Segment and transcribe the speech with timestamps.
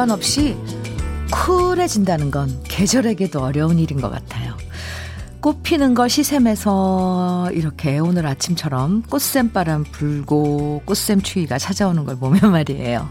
[0.00, 0.56] 미련 없이
[1.30, 4.56] 쿨해진다는 건 계절에게도 어려운 일인 것 같아요.
[5.40, 13.06] 꽃 피는 거 시샘에서 이렇게 오늘 아침처럼 꽃샘바람 불고 꽃샘 추위가 찾아오는 걸 보면 말이에요.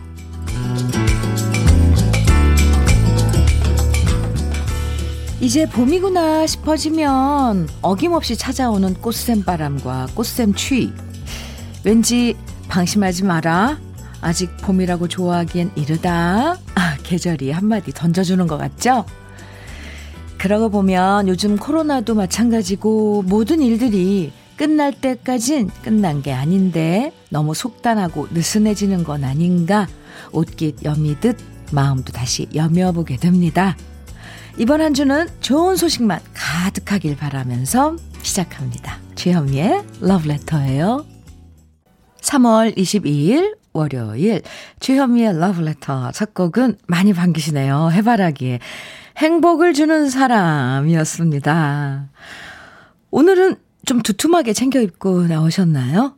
[5.41, 10.91] 이제 봄이구나 싶어지면 어김없이 찾아오는 꽃샘 바람과 꽃샘 추위.
[11.83, 12.35] 왠지
[12.67, 13.77] 방심하지 마라.
[14.21, 16.57] 아직 봄이라고 좋아하기엔 이르다.
[17.09, 19.03] 아, 계절이 한마디 던져주는 것 같죠?
[20.37, 29.03] 그러고 보면 요즘 코로나도 마찬가지고 모든 일들이 끝날 때까진 끝난 게 아닌데 너무 속단하고 느슨해지는
[29.03, 29.87] 건 아닌가
[30.31, 31.37] 옷깃 여미듯
[31.71, 33.75] 마음도 다시 여며보게 됩니다.
[34.57, 38.99] 이번 한 주는 좋은 소식만 가득하길 바라면서 시작합니다.
[39.15, 41.05] 주현미의 러브레터예요.
[42.21, 44.41] 3월 22일 월요일
[44.79, 47.91] 주현미의 러브레터 첫 곡은 많이 반기시네요.
[47.91, 48.59] 해바라기에
[49.17, 52.09] 행복을 주는 사람이었습니다.
[53.11, 56.15] 오늘은 좀 두툼하게 챙겨 입고 나오셨나요?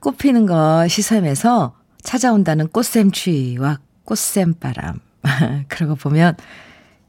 [0.00, 5.00] 꽃 피는 거 시샘에서 찾아온다는 꽃샘추위와 꽃샘바람.
[5.68, 6.36] 그러고 보면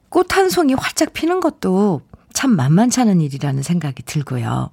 [0.09, 2.01] 꽃 한 송이 활짝 피는 것도
[2.33, 4.71] 참 만만찮은 일이라는 생각이 들고요.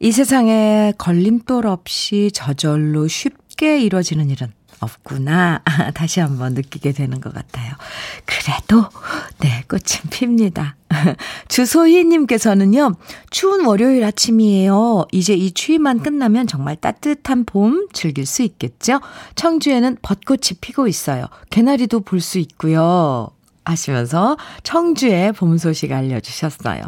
[0.00, 5.62] 이 세상에 걸림돌 없이 저절로 쉽게 이루어지는 일은 없구나.
[5.94, 7.72] 다시 한번 느끼게 되는 것 같아요.
[8.26, 8.88] 그래도,
[9.38, 10.76] 네, 꽃은 핍니다.
[11.48, 12.94] 주소희님께서는요,
[13.30, 15.06] 추운 월요일 아침이에요.
[15.12, 19.00] 이제 이 추위만 끝나면 정말 따뜻한 봄 즐길 수 있겠죠?
[19.36, 21.26] 청주에는 벚꽃이 피고 있어요.
[21.50, 23.30] 개나리도 볼 수 있고요.
[23.64, 26.82] 하시면서 청주의 봄 소식 알려주셨어요.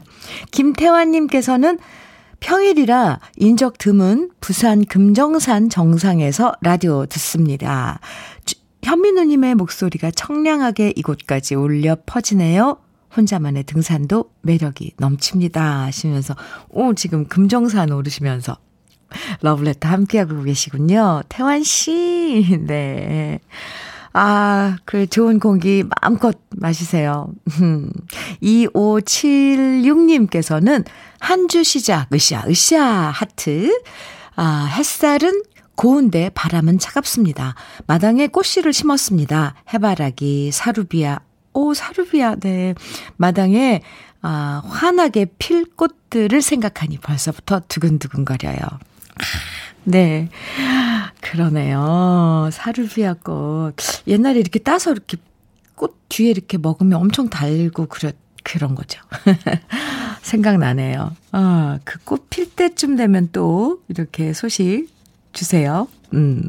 [0.51, 1.79] 김태환님께서는
[2.47, 7.99] 평일이라 인적 드문 부산 금정산 정상에서 라디오 듣습니다.
[8.85, 12.77] 현민우님의 목소리가 청량하게 이곳까지 울려 퍼지네요.
[13.17, 15.87] 혼자만의 등산도 매력이 넘칩니다.
[15.87, 16.37] 하시면서,
[16.69, 18.57] 오, 지금 금정산 오르시면서
[19.41, 21.23] 러브레터 함께하고 계시군요.
[21.29, 23.41] 태환씨, 네.
[24.19, 27.29] 아, 그 좋은 공기 마음껏 마시세요.
[28.43, 30.87] 2576님께서는
[31.21, 33.79] 한 주 시작, 으쌰, 으쌰, 하트.
[34.35, 35.43] 아, 햇살은
[35.75, 37.55] 고운데 바람은 차갑습니다.
[37.87, 39.55] 마당에 꽃씨를 심었습니다.
[39.75, 41.19] 해바라기, 사루비아.
[41.53, 42.73] 오, 사루비아, 네.
[43.19, 43.83] 마당에,
[44.23, 48.57] 아, 환하게 필 꽃들을 생각하니 벌써부터 두근두근거려요.
[49.87, 50.29] 네.
[51.21, 52.49] 그러네요.
[52.53, 53.75] 사르비아 꽃.
[54.07, 55.17] 옛날에 이렇게 따서 이렇게
[55.75, 58.13] 꽃 뒤에 이렇게 먹으면 엄청 달고 그래,
[58.45, 59.01] 그런 거죠.
[60.23, 61.15] 생각나네요.
[61.33, 64.89] 아, 그 꽃 필 때쯤 되면 또 이렇게 소식
[65.33, 65.89] 주세요.
[66.15, 66.49] 음.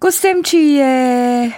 [0.00, 1.52] 꽃샘추위에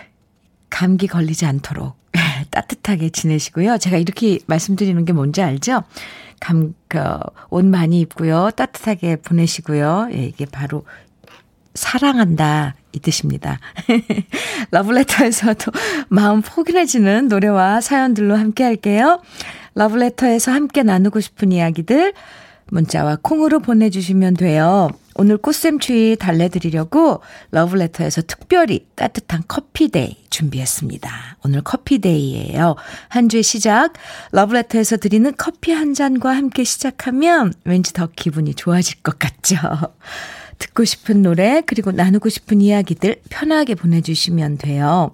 [0.71, 1.97] 감기 걸리지 않도록
[2.51, 3.79] 따뜻하게 지내시고요.
[3.79, 5.83] 제가 이렇게 말씀드리는 게 뭔지 알죠?
[6.45, 7.01] 감, 그,
[7.49, 8.51] 옷 많이 입고요.
[8.55, 10.09] 따뜻하게 보내시고요.
[10.13, 10.85] 예, 이게 바로
[11.73, 12.75] 사랑한다.
[12.93, 13.59] 이 뜻입니다.
[14.71, 15.73] 러브레터에서도
[16.09, 19.23] 마음 포근해지는 노래와 사연들로 함께 할게요.
[19.75, 22.13] 러브레터에서 함께 나누고 싶은 이야기들
[22.75, 24.91] 문자와 콩으로 보내주시면 돼요.
[25.15, 27.21] 오늘 꽃샘추위 달래드리려고
[27.53, 31.37] 러브레터에서 특별히 따뜻한 커피데이 준비했습니다.
[31.45, 32.75] 오늘 커피데이예요.
[33.09, 33.93] 한 주의 시작
[34.33, 39.57] 러브레터에서 드리는 커피 한 잔과 함께 시작하면 왠지 더 기분이 좋아질 것 같죠.
[40.59, 45.13] 듣고 싶은 노래 그리고 나누고 싶은 이야기들 편하게 보내주시면 돼요.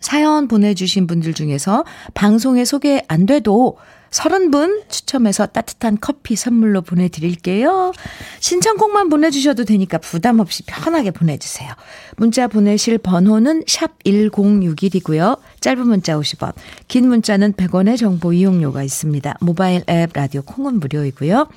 [0.00, 1.84] 사연 보내주신 분들 중에서
[2.14, 3.78] 방송에 소개 안 돼도
[4.10, 7.92] 30분 추첨해서 따뜻한 커피 선물로 보내드릴게요.
[8.40, 11.70] 신청곡만 보내주셔도 되니까 부담 없이 편하게 보내주세요.
[12.16, 15.38] 문자 보내실 번호는 샵 1061이고요.
[15.60, 16.52] 짧은 문자 50원,
[16.88, 19.36] 긴 문자는 100원의 정보 이용료가 있습니다.
[19.40, 21.48] 모바일 앱 라디오 콩은 무료이고요.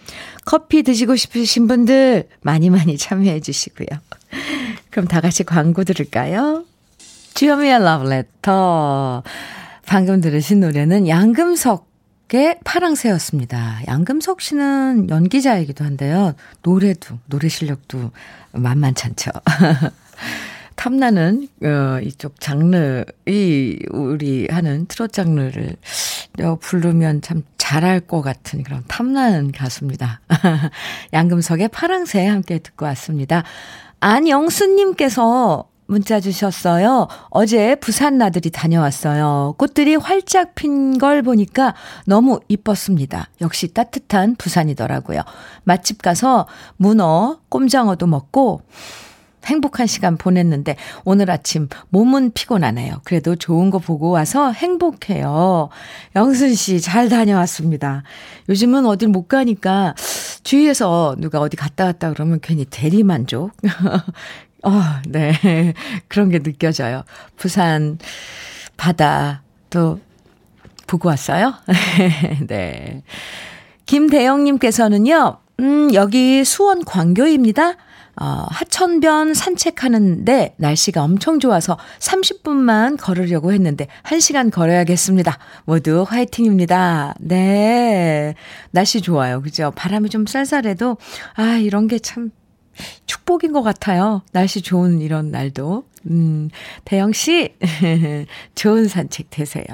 [0.45, 3.87] 커피 드시고 싶으신 분들 많이 많이 참여해 주시고요.
[4.89, 6.65] 그럼 다 같이 광고 들을까요?
[7.33, 9.23] 주여미의 러브레터.
[9.85, 11.90] 방금 들으신 노래는 양금석
[12.33, 13.81] 의 파랑새였습니다.
[13.87, 16.33] 양금석 씨는 연기자이기도 한데요.
[16.61, 18.11] 노래도, 노래 실력도
[18.53, 19.31] 만만찮죠.
[20.75, 25.75] 탐나는, 어, 이쪽 장르, 이, 우리 하는 트롯 장르를
[26.41, 30.21] 어, 부르면 참 잘할 것 같은 그런 탐나는 가수입니다.
[31.13, 33.43] 양금석의 파랑새 함께 듣고 왔습니다.
[33.99, 37.09] 안영수님께서 문자 주셨어요.
[37.31, 39.55] 어제 부산 나들이 다녀왔어요.
[39.57, 41.73] 꽃들이 활짝 핀 걸 보니까
[42.05, 43.27] 너무 이뻤습니다.
[43.41, 45.21] 역시 따뜻한 부산이더라고요.
[45.65, 46.47] 맛집 가서
[46.77, 48.61] 문어, 꼼장어도 먹고
[49.43, 53.01] 행복한 시간 보냈는데 오늘 아침 몸은 피곤하네요.
[53.03, 55.67] 그래도 좋은 거 보고 와서 행복해요.
[56.15, 58.03] 영순 씨 잘 다녀왔습니다.
[58.47, 59.95] 요즘은 어딜 못 가니까
[60.43, 63.51] 주위에서 누가 어디 갔다 왔다 그러면 괜히 대리만족.
[64.63, 65.33] 어, 네.
[66.07, 67.03] 그런 게 느껴져요.
[67.37, 67.97] 부산
[68.77, 69.99] 바다 또
[70.87, 71.53] 보고 왔어요?
[72.47, 73.01] 네.
[73.85, 77.75] 김대영님께서는요, 음, 여기 수원 광교입니다.
[78.19, 85.37] 어, 하천변 산책하는데 날씨가 엄청 좋아서 30분만 걸으려고 했는데 1시간 걸어야겠습니다.
[85.65, 87.15] 모두 화이팅입니다.
[87.19, 88.35] 네.
[88.71, 89.41] 날씨 좋아요.
[89.41, 89.71] 그죠?
[89.75, 90.97] 바람이 좀 쌀쌀해도,
[91.35, 92.31] 아, 이런 게 참
[93.05, 94.21] 축복인 것 같아요.
[94.31, 95.83] 날씨 좋은 이런 날도.
[96.09, 96.49] 음,
[96.85, 97.55] 대영씨,
[98.55, 99.65] 좋은 산책 되세요.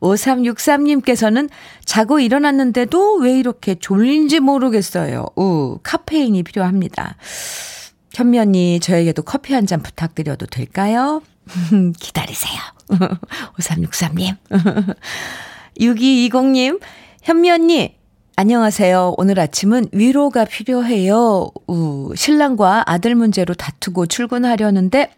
[0.00, 1.48] 5363님께서는
[1.84, 5.26] 자고 일어났는데도 왜 이렇게 졸린지 모르겠어요.
[5.36, 7.16] 우, 카페인이 필요합니다.
[8.38, 11.22] 언니, 저에게도 커피 한 잔 부탁드려도 될까요?
[11.98, 12.60] 기다리세요.
[13.58, 14.36] 5363님.
[15.80, 16.80] 6220님,
[17.22, 17.96] 현미 언니,
[18.36, 19.14] 안녕하세요.
[19.16, 21.50] 오늘 아침은 위로가 필요해요.
[21.68, 25.12] 우, 신랑과 아들 문제로 다투고 출근하려는데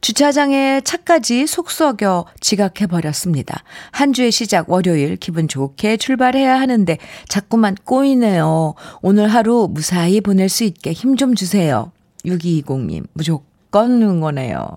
[0.00, 3.64] 주차장에 차까지 속썩여 지각해버렸습니다.
[3.90, 8.74] 한 주의 시작 월요일 기분 좋게 출발해야 하는데 자꾸만 꼬이네요.
[9.00, 11.90] 오늘 하루 무사히 보낼 수 있게 힘 좀 주세요.
[12.24, 14.76] 6220님, 무조건 응원해요.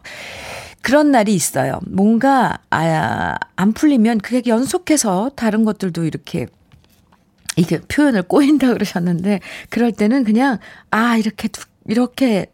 [0.82, 1.80] 그런 날이 있어요.
[1.88, 6.48] 뭔가, 아, 안 풀리면 그게 연속해서 다른 것들도 이렇게
[7.56, 10.58] 이게 표현을 꼬인다 그러셨는데 그럴 때는 그냥
[10.92, 12.48] 아 이렇게 두, 이렇게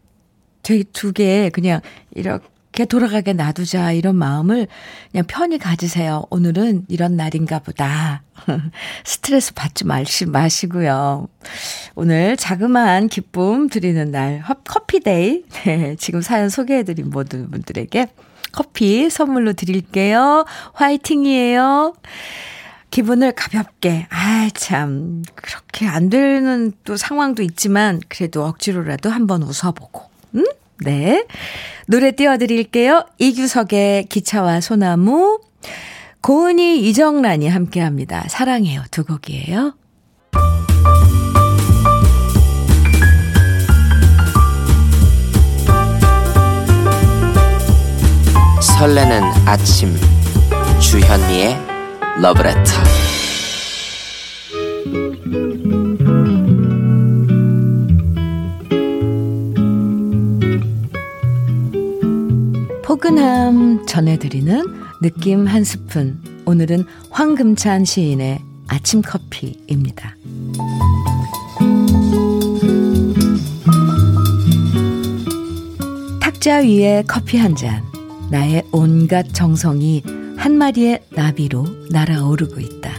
[0.64, 1.82] 두 개 그냥
[2.14, 4.68] 이렇게 돌아가게 놔두자 이런 마음을
[5.12, 6.24] 그냥 편히 가지세요.
[6.30, 8.24] 오늘은 이런 날인가 보다.
[9.04, 11.28] 스트레스 받지 마시, 마시고요.
[11.96, 18.08] 오늘 자그마한 기쁨 드리는 날 커피데이 네, 지금 사연 소개해드린 모든 분들에게
[18.52, 20.46] 커피 선물로 드릴게요.
[20.74, 21.94] 화이팅이에요.
[22.92, 30.04] 기분을 가볍게, 아, 참, 그렇게 안 되는 또 상황도 있지만, 그래도 억지로라도 한번 웃어보고,
[30.36, 30.44] 음?
[30.84, 31.26] 네.
[31.88, 33.06] 노래 띄워드릴게요.
[33.18, 35.40] 이규석의 기차와 소나무.
[36.22, 38.26] 고은이 이정란이 함께 합니다.
[38.28, 38.84] 사랑해요.
[38.92, 39.74] 두 곡이에요.
[48.62, 49.96] 설레는 아침.
[50.80, 51.71] 주현미의
[52.20, 52.62] 러브레터.
[62.84, 64.64] 포근함 전해드리는
[65.02, 66.20] 느낌 한 스푼.
[66.46, 70.16] 오늘은 황금찬 시인의 아침 커피입니다.
[76.20, 77.84] 탁자 위에 커피 한 잔.
[78.30, 80.04] 나의 온갖 정성이
[80.42, 82.92] 한 마리의 나비로 날아오르고 있다.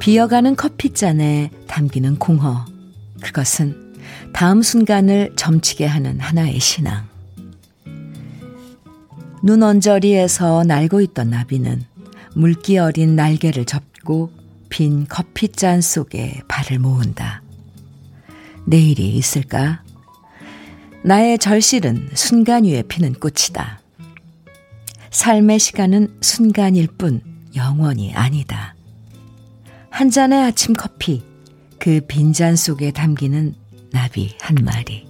[0.00, 2.66] 비어가는 커피잔에 담기는 공허.
[3.22, 3.94] 그것은
[4.32, 7.06] 다음 순간을 점치게 하는 하나의 신앙.
[9.44, 11.84] 눈 언저리에서 날고 있던 나비는
[12.34, 14.32] 물기 어린 날개를 접고
[14.70, 17.42] 빈 커피잔 속에 발을 모은다.
[18.66, 19.84] 내일이 있을까?
[21.04, 23.80] 나의 절실은 순간 위에 피는 꽃이다.
[25.10, 27.20] 삶의 시간은 순간일 뿐
[27.56, 28.74] 영원히 아니다.
[29.90, 31.22] 한 잔의 아침 커피,
[31.78, 33.54] 그 빈잔 속에 담기는
[33.92, 35.06] 나비 한 마리.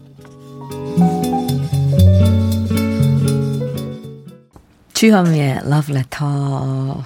[4.95, 7.05] 주현미의 러브레터.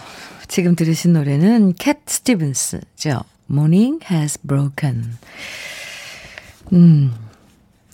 [0.48, 3.22] 지금 들으신 노래는 캣 스티븐스죠.
[3.50, 5.16] Morning has broken.
[6.72, 7.12] 음,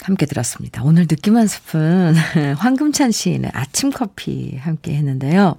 [0.02, 0.82] 함께 들었습니다.
[0.82, 2.14] 오늘 느낌 한 스푼
[2.56, 5.56] 황금찬 시인의 아침 커피 함께 했는데요.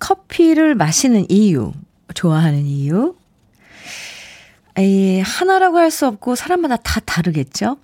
[0.00, 1.72] 커피를 마시는 이유,
[2.14, 3.14] 좋아하는 이유.
[4.76, 7.76] 에이, 하나라고 할 수 없고 사람마다 다 다르겠죠?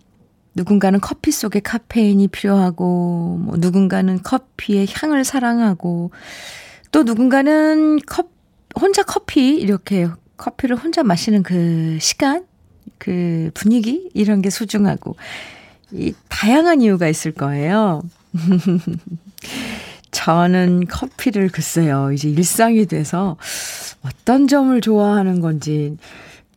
[0.55, 6.11] 누군가는 커피 속에 카페인이 필요하고, 뭐 누군가는 커피의 향을 사랑하고,
[6.91, 8.31] 또 누군가는 컵,
[8.79, 12.45] 혼자 커피, 이렇게 커피를 혼자 마시는 그 시간,
[13.01, 15.17] 그 분위기, 이런 게 소중하고,
[15.91, 18.03] 이 다양한 이유가 있을 거예요.
[20.13, 23.37] 저는 커피를 글쎄요, 이제 일상이 돼서
[24.03, 25.97] 어떤 점을 좋아하는 건지,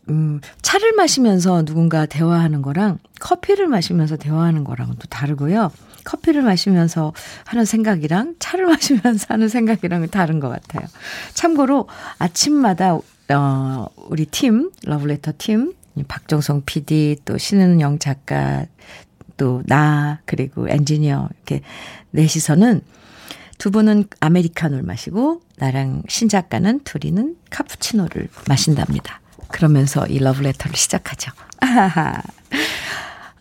[0.09, 5.71] 음, 차를 마시면서 누군가 대화하는 거랑 커피를 마시면서 대화하는 거랑은 또 다르고요.
[6.03, 7.13] 커피를 마시면서
[7.45, 10.85] 하는 생각이랑 차를 마시면서 하는 생각이랑은 다른 것 같아요.
[11.33, 11.87] 참고로
[12.19, 15.73] 아침마다, 어, 우리 팀, 러브레터 팀,
[16.07, 18.65] 박정성 PD, 또 신은영 작가,
[19.37, 21.61] 또 나, 그리고 엔지니어, 이렇게
[22.11, 22.81] 넷이서는
[23.57, 29.21] 두 분은 아메리카노를 마시고, 나랑 신작가는 둘이는 카푸치노를 마신답니다.
[29.49, 31.31] 그러면서 이 러브레터를 시작하죠.
[31.59, 32.21] 아하하.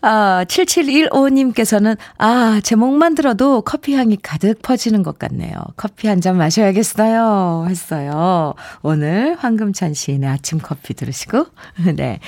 [0.03, 5.53] 아, 7715님께서는, 아, 제목만 들어도 커피 향이 가득 퍼지는 것 같네요.
[5.77, 7.65] 커피 한 잔 마셔야겠어요.
[7.69, 8.53] 했어요.
[8.81, 11.47] 오늘 황금찬 시인의 아침 커피 들으시고,
[11.95, 12.19] 네.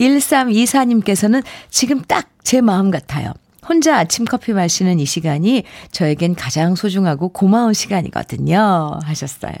[0.00, 3.34] 1324님께서는 지금 딱 제 마음 같아요.
[3.68, 8.98] 혼자 아침 커피 마시는 이 시간이 저에겐 가장 소중하고 고마운 시간이거든요.
[9.04, 9.52] 하셨어요.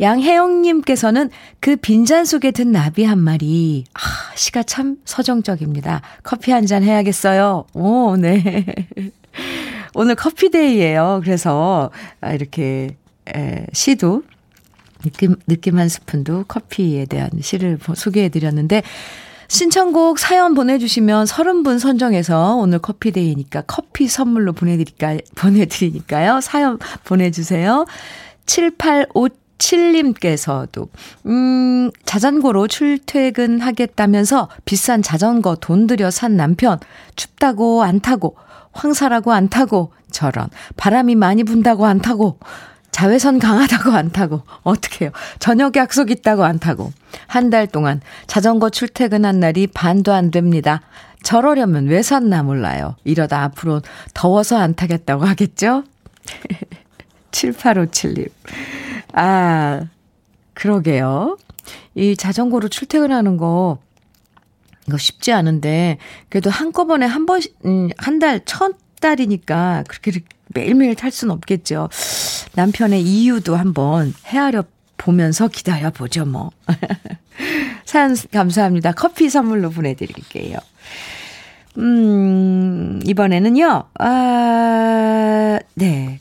[0.00, 1.30] 양혜영님께서는
[1.60, 3.84] 그 빈잔 속에 든 나비 한 마리.
[3.94, 4.00] 아,
[4.34, 6.02] 시가 참 서정적입니다.
[6.22, 7.64] 커피 한 잔 해야겠어요.
[7.74, 8.64] 오, 네.
[9.94, 11.20] 오늘 커피데이예요.
[11.24, 12.96] 그래서 아, 이렇게
[13.34, 14.22] 에, 시도
[15.02, 18.82] 느낌, 느낌 한 스푼도 커피에 대한 시를 소개해 드렸는데
[19.50, 26.40] 신청곡 사연 보내주시면 30분 선정해서 오늘 커피데이니까 커피 선물로 보내드릴까, 보내드리니까요.
[26.40, 27.84] 사연 보내주세요.
[28.46, 30.88] 7857님께서도,
[31.26, 36.78] 음, 자전거로 출퇴근하겠다면서 비싼 자전거 돈 들여 산 남편,
[37.16, 38.36] 춥다고 안 타고,
[38.70, 42.38] 황사라고 안 타고, 저런, 바람이 많이 분다고 안 타고,
[42.90, 45.10] 자외선 강하다고 안 타고, 어떡해요.
[45.38, 46.92] 저녁 약속 있다고 안 타고.
[47.26, 50.80] 한 달 동안 자전거 출퇴근한 날이 반도 안 됩니다.
[51.22, 52.96] 저러려면 왜 샀나 몰라요.
[53.04, 53.82] 이러다 앞으로
[54.14, 55.84] 더워서 안 타겠다고 하겠죠?
[57.30, 58.28] 7857님.
[59.14, 59.82] 아,
[60.54, 61.36] 그러게요.
[61.94, 63.78] 이 자전거로 출퇴근하는 거,
[64.88, 70.12] 이거 쉽지 않은데, 그래도 한꺼번에 한 번, 음, 한 달, 첫 달이니까 그렇게
[70.54, 71.88] 매일매일 탈 수는 없겠죠.
[72.54, 74.64] 남편의 이유도 한번 헤아려
[74.96, 76.50] 보면서 기다려 보죠, 뭐.
[77.84, 78.92] 사연 감사합니다.
[78.92, 80.58] 커피 선물로 보내드릴게요.
[81.78, 86.20] 음, 이번에는요, 아, 네.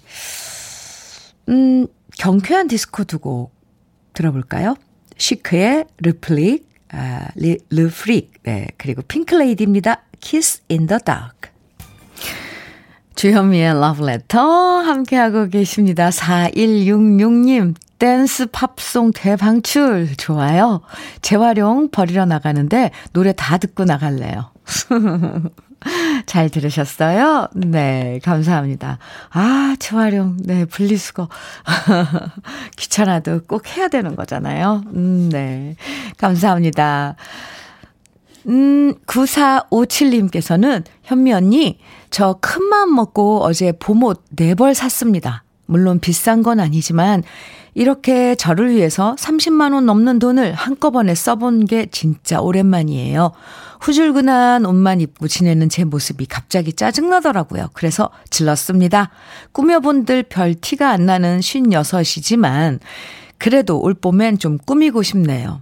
[1.50, 3.52] 음, 경쾌한 디스코 두 곡
[4.14, 4.76] 들어볼까요?
[5.18, 8.68] Chic의 Le Freak, 아, 리, Le Freak, 네.
[8.78, 10.04] 그리고 핑크레이디입니다.
[10.20, 11.50] Kiss in the Dark.
[13.20, 16.10] 주현미의 러브레터 함께하고 계십니다.
[16.10, 20.16] 4166님, 댄스 팝송 대방출.
[20.16, 20.80] 좋아요.
[21.22, 24.52] 재활용 버리러 나가는데 노래 다 듣고 나갈래요.
[26.28, 27.50] 잘 들으셨어요?
[27.56, 29.00] 네, 감사합니다.
[29.32, 31.28] 아, 재활용, 네, 분리수거.
[32.78, 34.84] 귀찮아도 꼭 해야 되는 거잖아요.
[34.96, 35.76] 음, 네.
[36.18, 37.18] 감사합니다.
[38.48, 41.80] 음, 9457님께서는 현미 언니,
[42.10, 45.44] 저큰 마음 먹고 어제 봄옷 4벌 샀습니다.
[45.66, 47.24] 물론 비싼 건 아니지만
[47.76, 53.32] 이렇게 저를 위해서 30만원 넘는 돈을 한꺼번에 써본 게 진짜 오랜만이에요.
[53.80, 57.70] 후줄근한 옷만 입고 지내는 제 모습이 갑자기 짜증나더라고요.
[57.74, 59.12] 그래서 질렀습니다.
[59.52, 62.80] 꾸며본들 별 티가 안 나는 56이지만
[63.38, 65.62] 그래도 올 봄엔 좀 꾸미고 싶네요.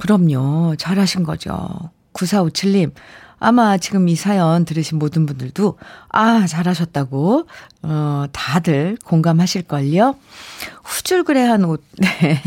[0.00, 0.74] 그럼요.
[0.76, 1.90] 잘하신 거죠.
[2.18, 2.92] 9457님,
[3.40, 7.46] 아마 지금 이 사연 들으신 모든 분들도, 아, 잘하셨다고,
[7.82, 10.16] 어, 다들 공감하실걸요?
[10.82, 12.42] 후줄그레한 옷, 네.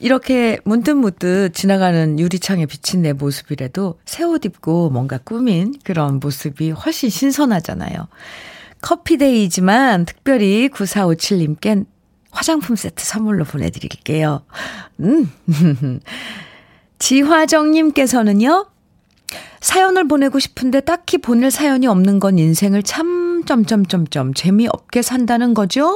[0.00, 7.08] 이렇게 문득문득 지나가는 유리창에 비친 내 모습이라도 새 옷 입고 뭔가 꾸민 그런 모습이 훨씬
[7.08, 8.08] 신선하잖아요.
[8.80, 11.86] 커피데이지만 특별히 9457님께
[12.32, 14.42] 화장품 세트 선물로 보내드릴게요.
[15.00, 15.30] 음.
[17.02, 18.66] 지화정님께서는요,
[19.60, 25.90] 사연을 보내고 싶은데 딱히 보낼 사연이 없는 건 인생을 참, 점점점점, 재미없게 산다는 거죠?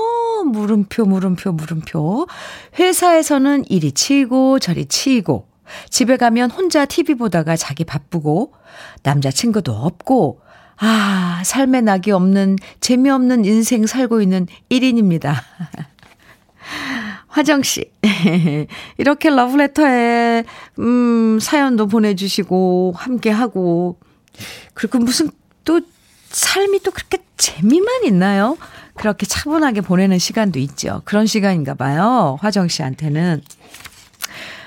[0.47, 2.27] 물음표, 물음표, 물음표.
[2.81, 5.47] 회사에서는 이리 치이고 저리 치이고,
[5.91, 8.55] 집에 가면 혼자 TV 보다가 자기 바쁘고,
[9.05, 10.41] 남자친구도 없고,
[10.79, 15.37] 아, 삶에 낙이 없는, 재미없는 인생 살고 있는 1인입니다.
[17.37, 17.91] 화정 씨.
[18.97, 20.45] 이렇게 러브레터에,
[20.79, 23.99] 음, 사연도 보내 주시고, 함께 하고,
[24.73, 25.29] 그리고 무슨
[25.65, 25.83] 또
[26.31, 28.57] 삶이 또 그렇게 재미만 있나요?
[28.95, 31.03] 그렇게 차분하게 보내는 시간도 있죠.
[31.05, 32.39] 그런 시간인가 봐요.
[32.41, 33.43] 화정 씨한테는.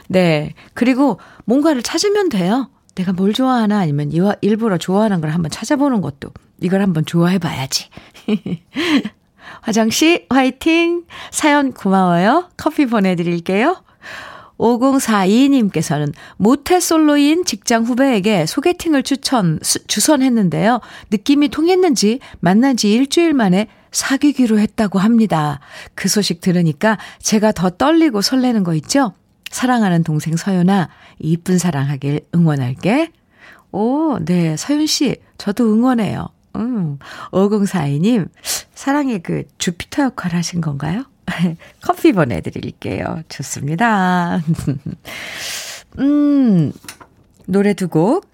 [0.08, 0.54] 네.
[0.76, 2.70] 그리고 뭔가를 찾으면 돼요.
[2.94, 4.12] 내가 뭘 좋아하나 아니면
[4.42, 6.30] 일부러 좋아하는 걸 한번 찾아보는 것도
[6.62, 7.88] 이걸 한번 좋아해 봐야지.
[9.62, 11.04] 화정씨, 화이팅!
[11.32, 12.50] 사연 고마워요.
[12.58, 13.84] 커피 보내드릴게요.
[14.60, 20.82] 5042님께서는 모태 솔로인 직장 후배에게 소개팅을 추천, 수, 주선했는데요.
[21.12, 25.60] 느낌이 통했는지 만난 지 일주일 만에 사귀기로 했다고 합니다.
[25.96, 29.14] 그 소식 들으니까 제가 더 떨리고 설레는 거 있죠?
[29.50, 30.90] 사랑하는 동생 서연아,
[31.20, 33.12] 이쁜 사랑하길 응원할게.
[33.72, 34.58] 오, 네.
[34.58, 36.30] 서윤 씨, 저도 응원해요.
[36.56, 36.98] 음,
[37.32, 38.30] 5042님,
[38.74, 41.04] 사랑의 그 주피터 역할 하신 건가요?
[41.82, 43.24] 커피 보내드릴게요.
[43.30, 44.42] 좋습니다.
[46.00, 46.72] 음,
[47.46, 48.28] 노래 두 곡.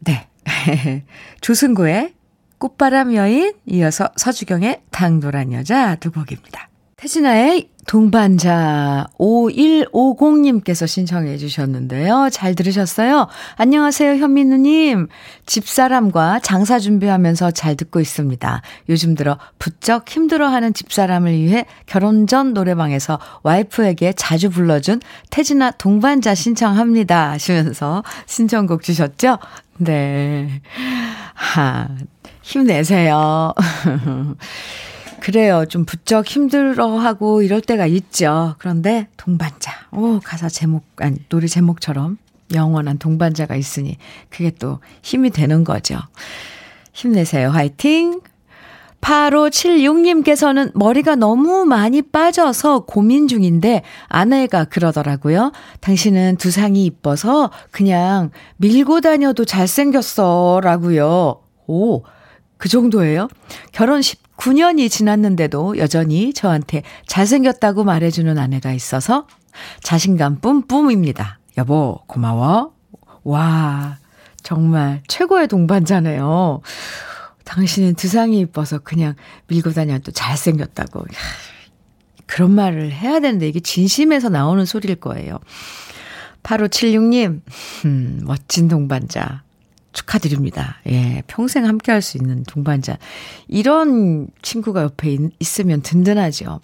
[0.00, 0.26] 네.
[1.40, 2.14] 조승구의
[2.58, 6.69] 꽃바람 여인, 이어서 서주경의 당돌한 여자 두 곡입니다.
[7.00, 12.28] 태진아의 동반자 5150님께서 신청해 주셨는데요.
[12.30, 13.26] 잘 들으셨어요?
[13.56, 15.08] 안녕하세요, 현민우님.
[15.46, 18.60] 집사람과 장사 준비하면서 잘 듣고 있습니다.
[18.90, 27.30] 요즘 들어 부쩍 힘들어하는 집사람을 위해 결혼 전 노래방에서 와이프에게 자주 불러준 태진아 동반자 신청합니다.
[27.30, 29.38] 하시면서 신청곡 주셨죠?
[29.78, 30.60] 네.
[31.32, 31.88] 하,
[32.42, 33.54] 힘내세요.
[35.20, 35.64] 그래요.
[35.66, 38.56] 좀 부쩍 힘들어하고 이럴 때가 있죠.
[38.58, 39.72] 그런데 동반자.
[39.92, 42.18] 오, 가사 제목, 아니, 노래 제목처럼
[42.54, 43.96] 영원한 동반자가 있으니
[44.28, 45.98] 그게 또 힘이 되는 거죠.
[46.92, 47.50] 힘내세요.
[47.50, 48.20] 화이팅!
[49.00, 55.52] 8576님께서는 머리가 너무 많이 빠져서 고민 중인데 아내가 그러더라고요.
[55.80, 60.60] 당신은 두상이 이뻐서 그냥 밀고 다녀도 잘생겼어.
[60.62, 61.40] 라고요.
[61.66, 62.02] 오,
[62.60, 63.28] 그 정도예요?
[63.72, 69.26] 결혼 19년이 지났는데도 여전히 저한테 잘생겼다고 말해주는 아내가 있어서
[69.82, 71.38] 자신감 뿜뿜입니다.
[71.56, 72.74] 여보, 고마워.
[73.24, 73.96] 와,
[74.42, 76.60] 정말 최고의 동반자네요.
[77.44, 79.14] 당신은 두상이 이뻐서 그냥
[79.48, 81.06] 밀고 다녀도 잘생겼다고.
[82.26, 85.38] 그런 말을 해야 되는데 이게 진심에서 나오는 소리일 거예요.
[86.42, 87.40] 8576님,
[87.86, 89.44] 음, 멋진 동반자.
[89.92, 90.76] 축하드립니다.
[90.88, 92.98] 예, 평생 함께 할 수 있는 동반자.
[93.48, 96.60] 이런 친구가 옆에 있, 있으면 든든하죠.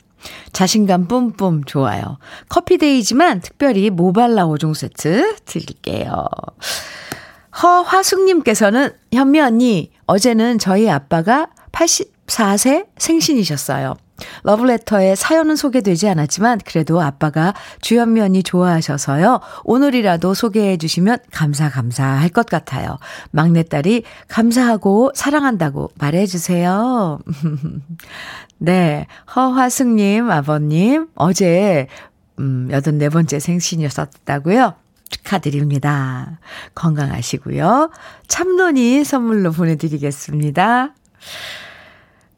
[0.53, 2.19] 자신감 뿜뿜 좋아요.
[2.49, 6.27] 커피데이지만 특별히 모발라 5종 세트 드릴게요.
[7.63, 13.97] 허화숙님께서는 현미 언니, 어제는 저희 아빠가 84세 생신이셨어요.
[14.45, 19.41] 러브레터에 사연은 소개되지 않았지만 그래도 아빠가 주현미 언니 좋아하셔서요.
[19.65, 22.99] 오늘이라도 소개해 주시면 감사 감사할 것 같아요.
[23.31, 27.19] 막내딸이 감사하고 사랑한다고 말해 주세요.
[28.59, 29.07] 네.
[29.35, 31.89] 허화승 님 아버님 어제
[32.39, 34.75] 음 84번째 생신이었다고요.
[35.09, 36.41] 축하드립니다.
[36.75, 37.91] 건강하시고요.
[38.27, 40.95] 참론이 선물로 보내드리겠습니다.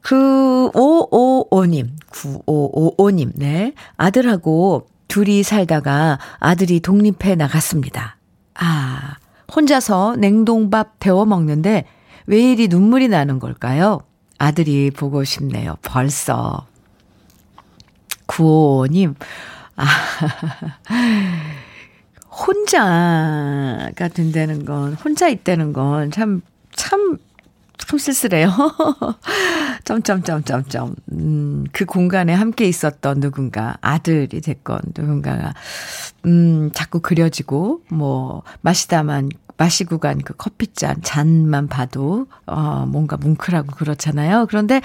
[0.09, 3.75] 9555님, 9555님, 네.
[3.99, 8.16] 아들하고 둘이 살다가 아들이 독립해 나갔습니다.
[8.55, 9.16] 아,
[9.55, 11.85] 혼자서 냉동밥 데워 먹는데
[12.27, 14.01] 왜 이리 눈물이 나는 걸까요?
[14.38, 15.77] 아들이 보고 싶네요.
[15.83, 16.66] 벌써.
[18.27, 19.14] 9555님,
[19.77, 19.85] 아,
[22.31, 26.40] 혼자가 된다는 건, 혼자 있다는 건 참,
[26.75, 27.18] 참
[27.88, 28.51] 참 쓸쓸해요.
[29.85, 30.94] 점점점점점.
[31.12, 35.55] 음, 그 공간에 함께 있었던 누군가, 아들이 됐건 누군가가,
[36.27, 44.46] 음, 자꾸 그려지고, 뭐, 마시다만, 마시고 간 그 커피잔, 잔만 봐도, 어, 뭔가 뭉클하고 그렇잖아요.
[44.51, 44.83] 그런데,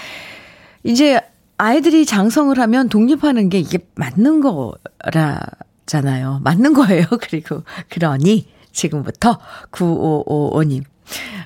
[0.86, 1.20] 이제
[1.58, 6.39] 아이들이 장성을 하면 독립하는 게 이게 맞는 거라잖아요.
[6.42, 7.06] 맞는 거예요.
[7.22, 9.39] 그리고, 그러니, 지금부터
[9.72, 10.84] 9555님,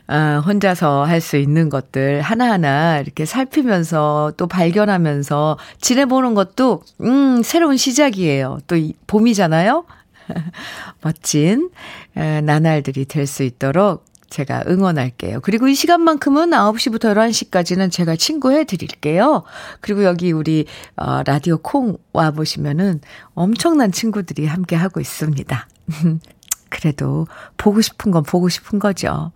[0.08, 7.76] 아, 혼자서 할 수 있는 것들 하나하나 이렇게 살피면서 또 발견하면서 지내보는 것도, 음, 새로운
[7.78, 8.60] 시작이에요.
[8.68, 8.76] 또
[9.08, 9.86] 봄이잖아요?
[11.02, 11.70] 멋진
[12.14, 15.40] 나날들이 될 수 있도록 제가 응원할게요.
[15.42, 19.44] 그리고 이 시간만큼은 9시부터 11시까지는 제가 친구해 드릴게요.
[19.80, 20.66] 그리고 여기 우리
[20.98, 23.00] 어, 라디오 콩 와보시면은
[23.36, 25.68] 엄청난 친구들이 함께 하고 있습니다.
[26.70, 27.28] 그래도
[27.58, 29.32] 보고 싶은 건 보고 싶은 거죠.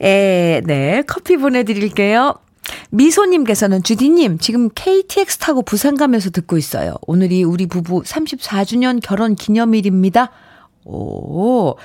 [0.00, 1.02] 에, 네.
[1.06, 2.34] 커피 보내드릴게요.
[2.90, 6.94] 미소님께서는 주디님, 지금 KTX 타고 부산 가면서 듣고 있어요.
[7.06, 10.30] 오늘이 우리 부부 34주년 결혼 기념일입니다.
[10.84, 11.76] 오,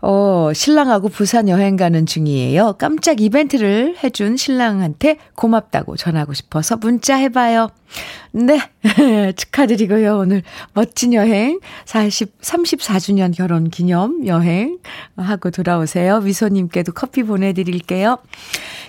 [0.00, 2.74] 어, 신랑하고 부산 여행 가는 중이에요.
[2.76, 7.68] 깜짝 이벤트를 해준 신랑한테 고맙다고 전하고 싶어서 문자 해봐요.
[8.32, 8.60] 네.
[9.36, 10.16] 축하드리고요.
[10.16, 14.78] 오늘 멋진 여행, 40, 34주년 결혼 기념 여행
[15.16, 16.20] 하고 돌아오세요.
[16.20, 18.18] 미소님께도 커피 보내드릴게요.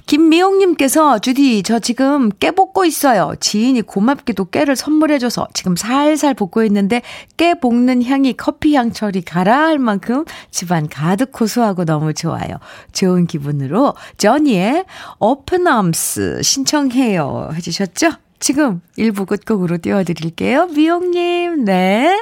[0.06, 3.34] 김미용님께서, 주디, 저 지금 깨 볶고 있어요.
[3.40, 7.02] 지인이 고맙게도 깨를 선물해줘서 지금 살살 볶고 있는데
[7.38, 12.58] 깨 볶는 향이 커피 향처리 가라 할 만큼 집안 가득 고소하고 너무 좋아요.
[12.92, 14.86] 좋은 기분으로 저니의
[15.22, 17.52] Arms 신청해요.
[17.56, 18.12] 해주셨죠?
[18.44, 20.66] 지금 1부 끝곡으로 띄워드릴게요.
[20.66, 22.22] 미용님, 네.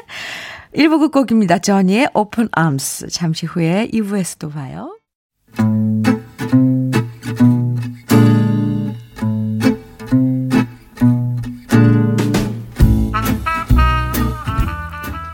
[0.76, 1.58] 1부 끝곡입니다.
[1.58, 3.08] 저니의 Open Arms.
[3.10, 4.96] 잠시 후에 2부에서도 봐요.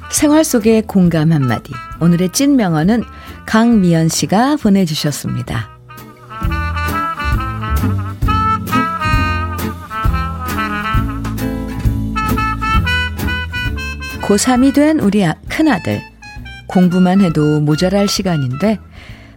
[0.10, 1.74] 생활 속의 공감 한마디.
[2.00, 3.04] 오늘의 찐 명언은
[3.46, 5.77] 강미연 씨가 보내주셨습니다.
[14.28, 16.02] 고3이 된 우리 아, 큰아들.
[16.68, 18.78] 공부만 해도 모자랄 시간인데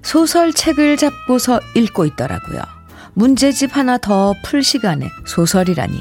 [0.02, 2.60] 소설책을 잡고서 읽고 있더라고요.
[3.14, 5.96] 문제집 하나 더 풀 시간에 소설이라니.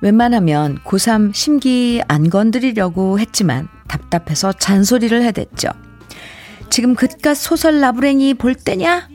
[0.00, 5.68] 웬만하면 고3 심기 안 건드리려고 했지만 답답해서 잔소리를 해댔죠.
[6.70, 9.08] 지금 그깟 소설 나부랭이 볼 때냐?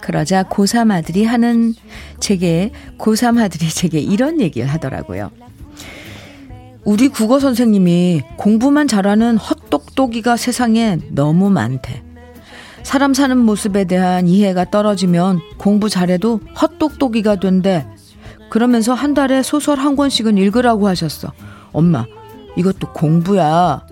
[0.00, 1.74] 그러자 고3 아들이 하는
[2.18, 5.30] 제게, 고3 아들이 제게 이런 얘기를 하더라고요.
[6.84, 12.02] 우리 국어 선생님이 공부만 잘하는 헛똑똑이가 세상에 너무 많대.
[12.82, 17.86] 사람 사는 모습에 대한 이해가 떨어지면 공부 잘해도 헛똑똑이가 된대.
[18.50, 21.32] 그러면서 한 달에 소설 한 권씩은 읽으라고 하셨어.
[21.72, 22.04] 엄마,
[22.56, 23.86] 이것도 공부야.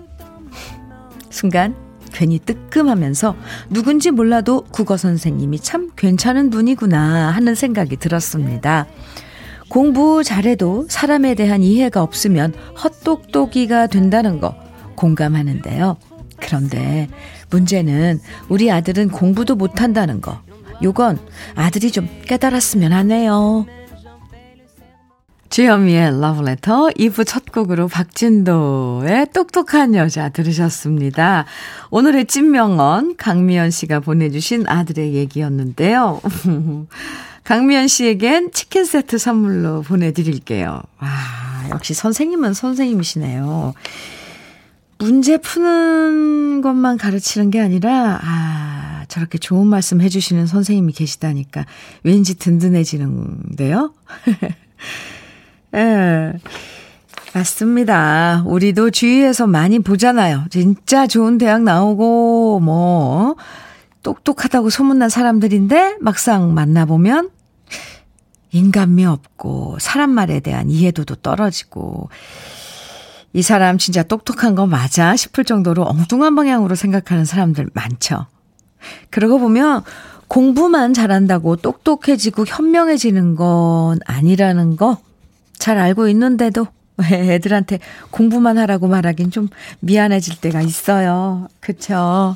[1.29, 1.75] 순간
[2.11, 3.35] 괜히 뜨끔하면서
[3.69, 8.85] 누군지 몰라도 국어 선생님이 참 괜찮은 분이구나 하는 생각이 들었습니다.
[9.71, 12.53] 공부 잘해도 사람에 대한 이해가 없으면
[12.83, 14.53] 헛똑똑이가 된다는 거
[14.95, 15.95] 공감하는데요.
[16.41, 17.07] 그런데
[17.49, 20.41] 문제는 우리 아들은 공부도 못한다는 거.
[20.83, 21.17] 요건
[21.55, 23.65] 아들이 좀 깨달았으면 하네요.
[25.47, 31.45] 주현미의 러브레터 2부 첫 곡으로 박진도의 똑똑한 여자 들으셨습니다.
[31.91, 36.19] 오늘의 찐명언 강미연 씨가 보내주신 아들의 얘기였는데요.
[37.51, 40.81] 강미연 씨에겐 치킨 세트 선물로 보내드릴게요.
[40.99, 41.09] 와,
[41.71, 43.73] 역시 선생님은 선생님이시네요.
[44.99, 51.65] 문제 푸는 것만 가르치는 게 아니라, 아, 저렇게 좋은 말씀 해주시는 선생님이 계시다니까
[52.03, 53.93] 왠지 든든해지는데요?
[55.75, 56.31] 예.
[57.33, 58.43] 맞습니다.
[58.45, 60.45] 우리도 주위에서 많이 보잖아요.
[60.51, 63.35] 진짜 좋은 대학 나오고, 뭐,
[64.03, 67.40] 똑똑하다고 소문난 사람들인데 막상 만나보면
[68.51, 72.09] 인간미 없고 사람 말에 대한 이해도도 떨어지고
[73.33, 78.25] 이 사람 진짜 똑똑한 거 맞아 싶을 정도로 엉뚱한 방향으로 생각하는 사람들 많죠.
[79.09, 79.83] 그러고 보면
[80.27, 84.97] 공부만 잘한다고 똑똑해지고 현명해지는 건 아니라는 거
[85.61, 86.65] 잘 알고 있는데도
[87.13, 87.77] 애들한테
[88.09, 89.47] 공부만 하라고 말하긴 좀
[89.79, 91.47] 미안해질 때가 있어요.
[91.59, 92.35] 그쵸?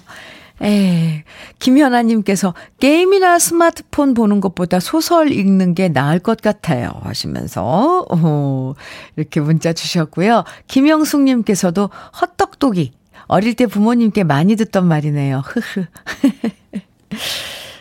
[0.61, 1.23] 에,
[1.59, 6.91] 김현아님께서 게임이나 스마트폰 보는 것보다 소설 읽는 게 나을 것 같아요.
[7.03, 8.75] 하시면서, 오,
[9.15, 10.43] 이렇게 문자 주셨고요.
[10.67, 11.89] 김영숙님께서도
[12.21, 12.93] 헛떡독이.
[13.27, 15.41] 어릴 때 부모님께 많이 듣던 말이네요.
[15.45, 15.85] 흐흐.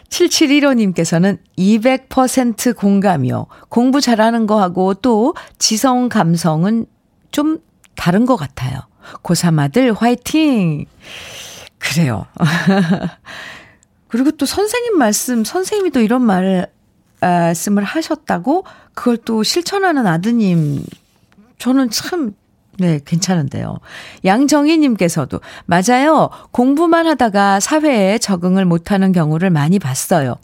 [0.08, 3.46] 7715님께서는 200% 공감이요.
[3.68, 6.86] 공부 잘하는 거하고 또 지성 감성은
[7.32, 7.58] 좀
[7.96, 8.80] 다른 것 같아요.
[9.22, 10.86] 고3 아들 화이팅!
[11.84, 12.26] 그래요.
[14.08, 16.70] 그리고 또 선생님 말씀, 선생님이 또 이런 말,
[17.20, 20.84] 말씀을 하셨다고 그걸 또 실천하는 아드님,
[21.58, 22.32] 저는 참,
[22.78, 23.78] 네, 괜찮은데요.
[24.24, 26.30] 양정희님께서도, 맞아요.
[26.52, 30.36] 공부만 하다가 사회에 적응을 못하는 경우를 많이 봤어요.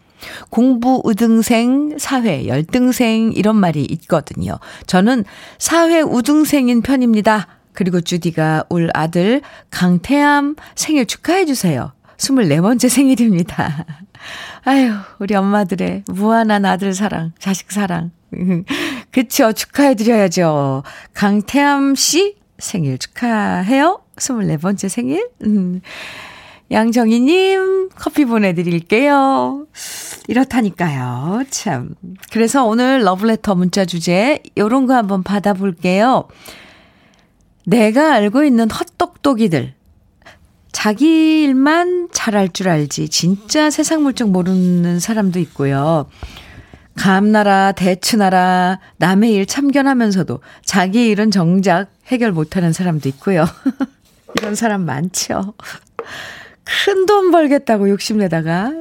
[0.50, 4.59] 공부 우등생, 사회 열등생, 이런 말이 있거든요.
[4.87, 5.24] 저는
[5.59, 7.46] 사회 우등생인 편입니다.
[7.72, 11.92] 그리고 주디가 울 아들 강태암 생일 축하해 주세요.
[12.16, 13.87] 24번째 생일입니다.
[14.64, 18.11] 아유, 우리 엄마들의 무한한 아들 사랑, 자식 사랑.
[19.11, 20.83] 그쵸, 축하해 드려야죠.
[21.14, 24.02] 강태암 씨 생일 축하해요.
[24.16, 25.28] 24번째 생일.
[25.42, 25.80] 음.
[26.70, 29.66] 양정희님, 커피 보내드릴게요.
[30.28, 31.42] 이렇다니까요.
[31.50, 31.96] 참.
[32.30, 36.28] 그래서 오늘 러브레터 문자 주제, 요런 거 한번 받아볼게요.
[37.70, 39.74] 내가 알고 있는 헛똑똑이들.
[40.72, 43.09] 자기 일만 잘할 줄 알지.
[43.09, 46.06] 진짜 세상 물정 모르는 사람도 있고요.
[46.96, 53.46] 감나라, 대추나라, 남의 일 참견하면서도 자기 일은 정작 해결 못하는 사람도 있고요.
[54.37, 55.54] 이런 사람 많죠.
[56.64, 58.72] 큰 돈 벌겠다고 욕심내다가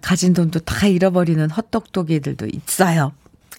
[0.00, 3.12] 가진 돈도 다 잃어버리는 헛똑똑이들도 있어요.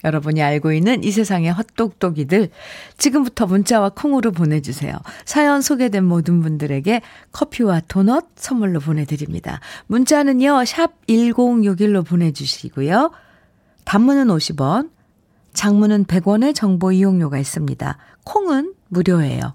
[0.04, 2.48] 여러분이 알고 있는 이 세상의 헛똑똑이들
[2.96, 4.94] 지금부터 문자와 콩으로 보내주세요.
[5.24, 9.60] 사연 소개된 모든 분들에게 커피와 도넛 선물로 보내드립니다.
[9.86, 10.64] 문자는요.
[10.64, 13.10] 샵 1061로 보내주시고요.
[13.84, 14.90] 단문은 50원,
[15.52, 17.98] 장문은 100원의 정보 이용료가 있습니다.
[18.24, 19.54] 콩은 무료예요.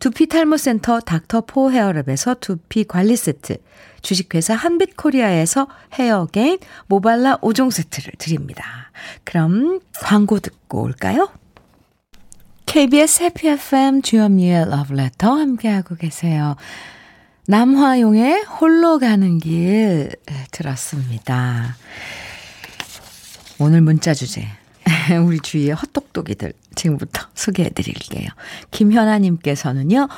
[0.00, 3.58] 두피 탈모 센터 닥터포 헤어랩에서 두피 관리 세트,
[4.00, 8.90] 주식회사 한빛코리아에서 헤어게인 모발라 5종 세트를 드립니다.
[9.24, 11.30] 그럼 광고 듣고 올까요?
[12.64, 16.56] KBS 해피 FM 주현미의 러브레터 함께하고 계세요.
[17.46, 20.12] 남화용의 홀로 가는 길
[20.50, 21.76] 들었습니다.
[23.58, 24.46] 오늘 문자 주제.
[25.26, 28.28] 우리 주위의 헛똑똑이들 지금부터 소개해 드릴게요.
[28.70, 30.08] 김현아님께서는요,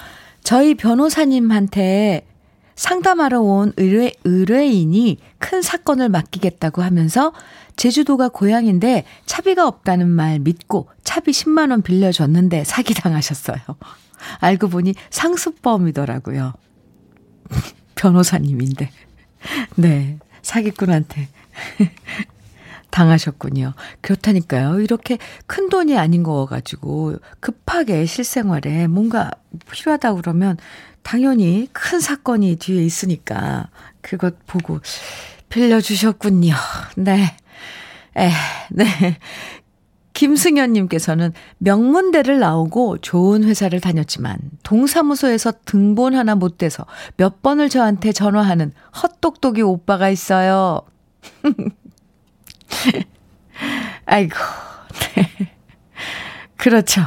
[0.44, 2.26] 저희 변호사님한테
[2.76, 7.32] 상담하러 온 의뢰, 의뢰인이 큰 사건을 맡기겠다고 하면서
[7.76, 13.58] 제주도가 고향인데 차비가 없다는 말 믿고 차비 10만원 빌려줬는데 사기당하셨어요.
[14.38, 16.52] 알고 보니 상습범이더라고요.
[17.96, 18.90] 변호사님인데.
[19.76, 21.28] 네, 사기꾼한테.
[22.92, 23.72] 당하셨군요.
[24.02, 24.80] 그렇다니까요.
[24.80, 29.30] 이렇게 큰 돈이 아닌 거 가지고 급하게 실생활에 뭔가
[29.72, 30.56] 필요하다 그러면
[31.02, 33.70] 당연히 큰 사건이 뒤에 있으니까
[34.02, 34.78] 그것 보고
[35.48, 36.54] 빌려주셨군요.
[36.96, 37.34] 네.
[38.16, 38.30] 에,
[38.70, 38.86] 네.
[40.12, 46.84] 김승현님께서는 명문대를 나오고 좋은 회사를 다녔지만 동사무소에서 등본 하나 못 대서
[47.16, 50.82] 몇 번을 저한테 전화하는 헛똑똑이 오빠가 있어요.
[54.06, 54.36] 아이고,
[55.14, 55.52] 네.
[56.56, 57.02] 그렇죠.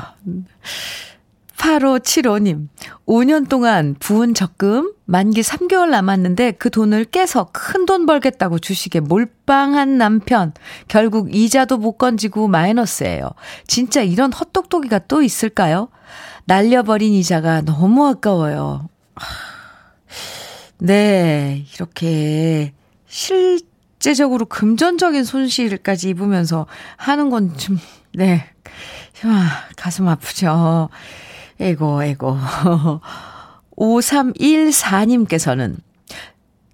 [1.58, 2.68] 8575님,
[3.08, 9.98] 5년 동안 부은 적금 만기 3개월 남았는데 그 돈을 깨서 큰 돈 벌겠다고 주식에 몰빵한
[9.98, 10.54] 남편.
[10.88, 13.30] 결국 이자도 못 건지고 마이너스예요.
[13.68, 15.90] 진짜 이런 헛똑똑이가 또 있을까요?
[16.46, 18.90] 날려버린 이자가 너무 아까워요.
[20.80, 22.74] 네, 이렇게
[23.08, 23.60] 실
[24.06, 27.80] 제적으로 금전적인 손실까지 입으면서 하는 건 좀,
[28.14, 28.46] 네,
[29.76, 30.90] 가슴 아프죠.
[31.60, 32.38] 에고, 에고.
[33.76, 35.78] 5314님께서는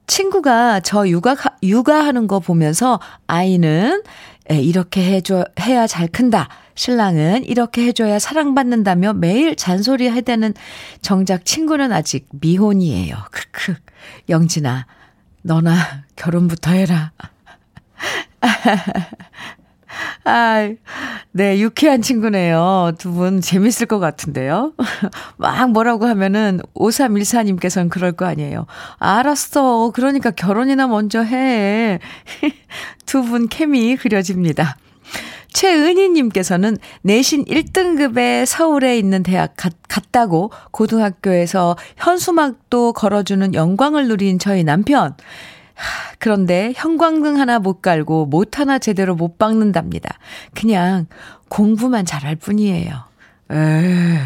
[0.07, 4.03] 친구가 저 육아, 육아하는 거 보면서 아이는
[4.49, 6.49] 이렇게 해줘, 해야 잘 큰다.
[6.75, 10.53] 신랑은 이렇게 해줘야 사랑받는다며 매일 잔소리 해대는
[11.01, 13.15] 정작 친구는 아직 미혼이에요.
[13.31, 13.75] 크크.
[14.27, 14.85] 영진아,
[15.43, 17.11] 너나 결혼부터 해라.
[20.23, 20.69] 아,
[21.31, 22.91] 네, 유쾌한 친구네요.
[22.99, 24.73] 두 분 재밌을 것 같은데요.
[25.37, 28.67] 막 뭐라고 하면은 5314님께서는 그럴 거 아니에요.
[28.99, 29.91] 알았어.
[29.93, 31.99] 그러니까 결혼이나 먼저 해.
[33.07, 34.77] 두 분 케미 그려집니다.
[35.53, 45.15] 최은희님께서는 내신 1등급에 서울에 있는 대학 갔, 갔다고 고등학교에서 현수막도 걸어주는 영광을 누린 저희 남편.
[46.19, 50.17] 그런데 형광등 하나 못 깔고 못 하나 제대로 못 박는답니다.
[50.53, 51.07] 그냥
[51.49, 53.03] 공부만 잘할 뿐이에요.
[53.51, 54.19] 에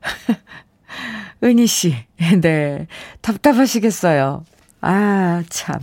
[1.42, 1.96] 은희 씨,
[2.40, 2.86] 네.
[3.22, 4.44] 답답하시겠어요.
[4.82, 5.78] 아, 참.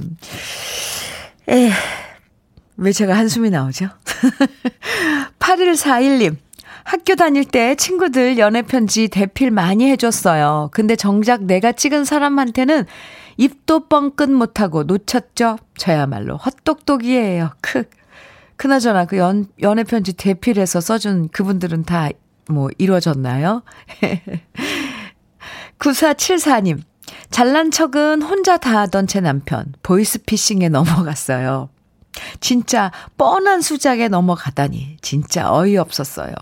[1.49, 1.71] 에,
[2.77, 3.89] 왜 제가 한숨이 나오죠?
[5.39, 6.37] 8141님.
[6.83, 10.69] 학교 다닐 때 친구들 연애편지 대필 많이 해줬어요.
[10.71, 12.85] 근데 정작 내가 찍은 사람한테는
[13.37, 15.57] 입도 뻥끗 못하고 놓쳤죠?
[15.77, 17.51] 저야말로 헛똑똑이에요.
[17.61, 17.83] 크.
[18.55, 22.09] 그나저나 그 연, 연애편지 대필해서 써준 그분들은 다
[22.49, 23.63] 뭐 이루어졌나요?
[25.79, 26.81] 9474님.
[27.29, 29.73] 잘난 척은 혼자 다 하던 제 남편.
[29.83, 31.69] 보이스피싱에 넘어갔어요.
[32.39, 34.97] 진짜 뻔한 수작에 넘어가다니.
[35.01, 36.33] 진짜 어이없었어요.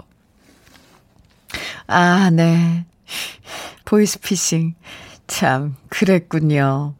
[1.87, 2.85] 아, 네.
[3.83, 4.75] 보이스피싱.
[5.27, 6.95] 참, 그랬군요.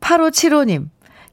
[0.00, 0.88] 8575님,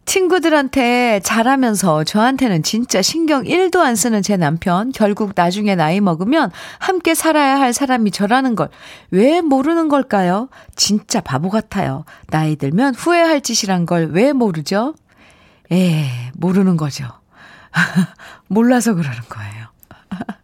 [0.06, 7.14] 친구들한테 잘하면서 저한테는 진짜 신경 1도 안 쓰는 제 남편, 결국 나중에 나이 먹으면 함께
[7.14, 8.70] 살아야 할 사람이 저라는 걸
[9.12, 10.48] 왜 모르는 걸까요?
[10.76, 12.06] 진짜 바보 같아요.
[12.28, 14.96] 나이 들면 후회할 짓이란 걸 왜 모르죠?
[15.72, 16.06] 에,
[16.36, 17.06] 모르는 거죠.
[18.48, 19.68] 몰라서 그러는 거예요.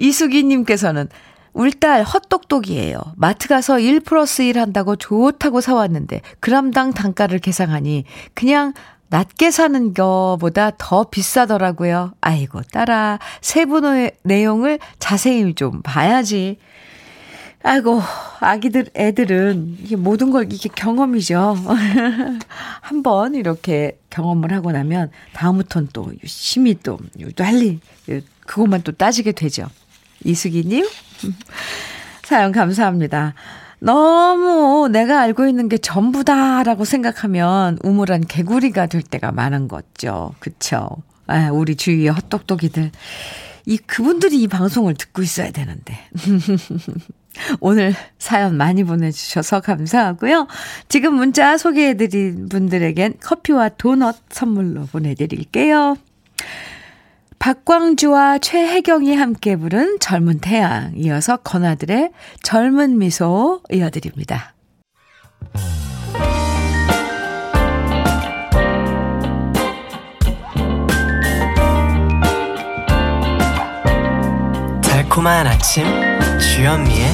[0.00, 1.08] 이수기님께서는
[1.54, 3.00] 울딸 헛똑똑이에요.
[3.16, 8.74] 마트 가서 1 플러스 1 한다고 좋다고 사왔는데 그람당 단가를 계산하니 그냥
[9.08, 12.14] 낮게 사는 거보다 더 비싸더라고요.
[12.20, 13.20] 아이고, 딸아.
[13.40, 13.80] 세부
[14.24, 16.58] 내용을 자세히 좀 봐야지.
[17.62, 18.02] 아이고,
[18.40, 21.56] 아기들, 애들은 이게 모든 걸 이게 경험이죠.
[22.82, 26.98] 한번 이렇게 경험을 하고 나면 다음부터는 또 심히 또
[27.36, 27.78] 빨리
[28.46, 29.68] 그것만 또 따지게 되죠.
[30.24, 30.86] 이수기님,
[32.22, 33.34] 사연 감사합니다.
[33.78, 40.34] 너무 내가 알고 있는 게 전부다라고 생각하면 우물한 개구리가 될 때가 많은 거죠.
[40.38, 40.88] 그쵸?
[41.26, 42.90] 아, 우리 주위의 헛똑똑이들.
[43.66, 45.98] 이, 그분들이 이 방송을 듣고 있어야 되는데.
[47.60, 50.46] 오늘 사연 많이 보내주셔서 감사하고요.
[50.88, 55.96] 지금 문자 소개해드린 분들에겐 커피와 도넛 선물로 보내드릴게요.
[57.44, 62.10] 박광주와 최혜경이 함께 부른 젊은 태양 이어서 건아들의
[62.42, 64.54] 젊은 미소 이어드립니다.
[74.80, 75.84] 달콤한 아침
[76.40, 77.06] 주현미의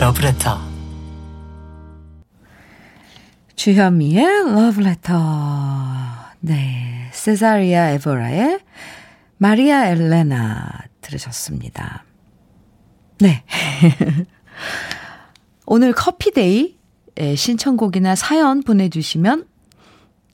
[0.00, 0.58] 러브레터
[3.54, 4.24] 주현미의
[4.56, 5.14] 러브레터
[6.40, 8.58] 네 세사리아 에버라의
[9.38, 10.68] 마리아 엘레나
[11.00, 12.04] 들으셨습니다.
[13.20, 13.44] 네.
[15.66, 16.76] 오늘 커피데이
[17.36, 19.46] 신청곡이나 사연 보내주시면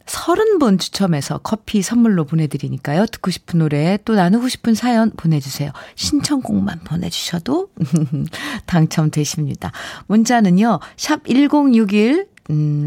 [0.07, 3.07] 30분 추첨해서 커피 선물로 보내드리니까요.
[3.07, 5.71] 듣고 싶은 노래 또 나누고 싶은 사연 보내주세요.
[5.95, 7.71] 신청곡만 보내주셔도
[8.67, 9.73] 당첨되십니다.
[10.07, 10.81] 문자는요.
[10.97, 12.35] 샵 1061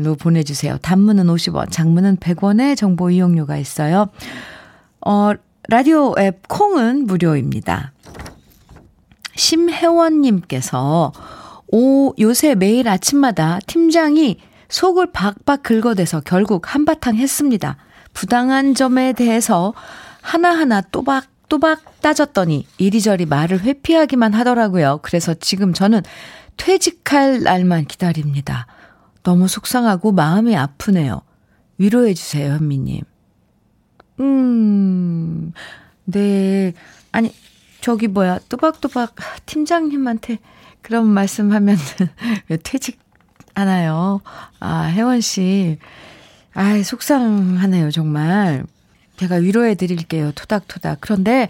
[0.04, 0.78] 로 보내주세요.
[0.84, 4.08] 단문은 50원, 장문은 100원의 정보 이용료가 있어요.
[5.02, 5.32] 어,
[5.70, 7.92] 라디오 앱 콩은 무료입니다.
[9.36, 11.12] 심혜원님께서
[11.68, 17.76] 오, 요새 매일 아침마다 팀장이 속을 박박 긁어대서 결국 한바탕 했습니다.
[18.14, 19.74] 부당한 점에 대해서
[20.22, 25.00] 하나하나 또박또박 따졌더니 이리저리 말을 회피하기만 하더라고요.
[25.02, 26.02] 그래서 지금 저는
[26.56, 28.68] 퇴직할 날만 기다립니다.
[29.22, 31.24] 너무 속상하고 마음이 아프네요.
[31.78, 33.02] 위로해주세요, 현미님.
[34.20, 35.54] 음,
[36.06, 36.74] 네.
[37.12, 37.34] 아니,
[37.82, 40.40] 저기 뭐야, 또박또박 팀장님한테
[40.82, 41.78] 그런 말씀 하면
[42.50, 43.00] 왜 퇴직
[43.54, 44.22] 하나요?
[44.60, 45.78] 아, 혜원 씨.
[46.54, 48.64] 아, 속상하네요, 정말.
[49.18, 51.00] 제가 위로해 드릴게요, 토닥토닥.
[51.02, 51.50] 그런데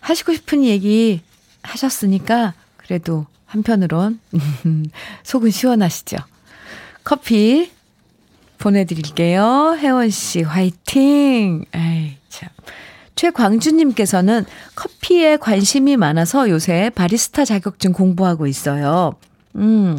[0.00, 1.20] 하시고 싶은 얘기
[1.62, 4.20] 하셨으니까 그래도 한편으론
[5.22, 6.16] 속은 시원하시죠?
[7.04, 7.70] 커피
[8.62, 9.76] 보내드릴게요.
[9.78, 11.64] 혜원 씨, 화이팅!
[11.72, 12.48] 아이, 참.
[13.16, 14.44] 최광주님께서는
[14.76, 19.14] 커피에 관심이 많아서 요새 바리스타 자격증 공부하고 있어요.
[19.56, 19.98] 음,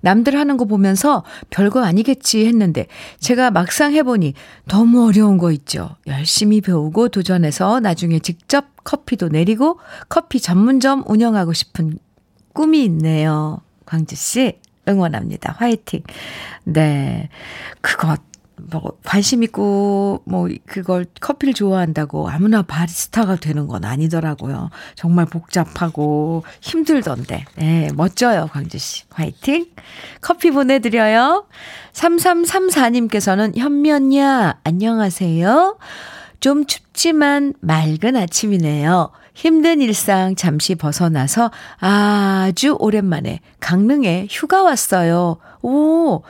[0.00, 2.86] 남들 하는 거 보면서 별거 아니겠지 했는데
[3.20, 4.34] 제가 막상 해보니
[4.66, 5.96] 너무 어려운 거 있죠.
[6.06, 11.98] 열심히 배우고 도전해서 나중에 직접 커피도 내리고 커피 전문점 운영하고 싶은
[12.52, 13.60] 꿈이 있네요.
[13.86, 15.56] 광주씨, 응원합니다.
[15.58, 16.02] 화이팅.
[16.64, 17.28] 네.
[17.80, 18.20] 그것,
[18.70, 24.70] 뭐, 관심 있고, 뭐, 그걸 커피를 좋아한다고 아무나 바리스타가 되는 건 아니더라고요.
[24.94, 27.44] 정말 복잡하고 힘들던데.
[27.56, 29.04] 네, 멋져요, 광주씨.
[29.10, 29.66] 화이팅.
[30.20, 31.46] 커피 보내드려요.
[31.92, 35.78] 3334님께서는 현면야, 안녕하세요.
[36.40, 39.10] 좀 춥지만 맑은 아침이네요.
[39.40, 45.38] 힘든 일상 잠시 벗어나서 아주 오랜만에 강릉에 휴가 왔어요.
[45.62, 46.20] 오,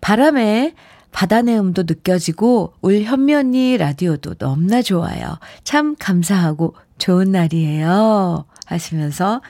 [0.00, 0.74] 바람에
[1.12, 5.38] 바다 내음도 느껴지고 울 현면이 라디오도 너무나 좋아요.
[5.64, 8.44] 참 감사하고 좋은 날이에요.
[8.66, 9.40] 하시면서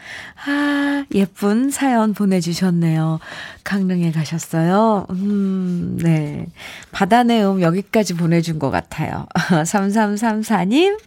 [0.47, 3.19] 아 예쁜 사연 보내주셨네요.
[3.65, 5.07] 강릉에 가셨어요.
[5.11, 6.47] 음, 네.
[6.91, 9.27] 바다 내음 여기까지 보내준 것 같아요.
[9.35, 10.99] 3334님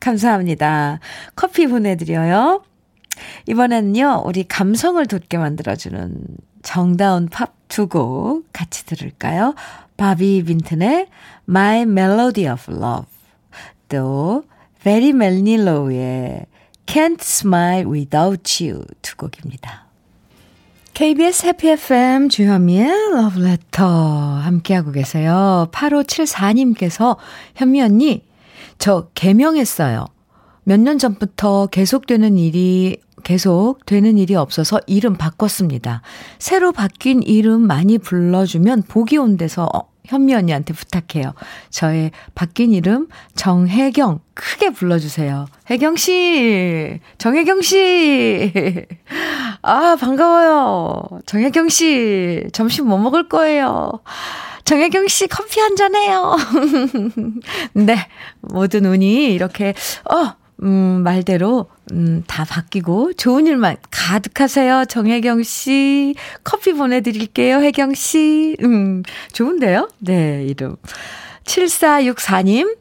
[0.00, 1.00] 감사합니다.
[1.36, 2.62] 커피 보내드려요.
[3.46, 6.14] 이번에는요 우리 감성을 돋게 만들어주는
[6.62, 9.54] 정다운 팝 두 곡 같이 들을까요?
[9.98, 11.08] 바비 빈튼의
[11.48, 13.06] My Melody of Love
[13.90, 14.44] 또
[14.82, 16.46] 베리 멜닐로우의
[16.86, 19.86] Can't Smile Without You 두 곡입니다.
[20.94, 23.88] KBS 해피 FM 주현미의 Love Letter
[24.42, 25.68] 함께하고 계세요.
[25.72, 27.16] 8574님께서
[27.56, 28.24] 현미 언니
[28.78, 30.06] 저 개명했어요.
[30.64, 36.02] 몇 년 전부터 계속되는 일이 계속 되는 일이 없어서 이름 바꿨습니다.
[36.38, 41.32] 새로 바뀐 이름 많이 불러주면 복이 온대서 어, 현미 언니한테 부탁해요.
[41.70, 45.46] 저의 바뀐 이름 정혜경 크게 불러주세요.
[45.70, 48.86] 혜경 씨, 정혜경 씨,
[49.62, 51.20] 아 반가워요.
[51.26, 54.00] 정혜경 씨, 점심 뭐 먹을 거예요?
[54.64, 56.36] 정혜경 씨 커피 한 잔 해요.
[57.74, 57.96] 네,
[58.40, 59.74] 모든 운이 이렇게
[60.10, 60.34] 어.
[60.60, 64.84] 음, 말대로 음, 다 바뀌고 좋은 일만 가득하세요.
[64.86, 66.14] 정혜경 씨.
[66.44, 67.60] 커피 보내드릴게요.
[67.60, 68.56] 혜경 씨.
[68.62, 69.88] 음, 좋은데요?
[69.98, 70.76] 네, 이름.
[71.44, 72.76] 7464님.